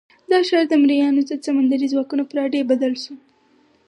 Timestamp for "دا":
0.31-0.39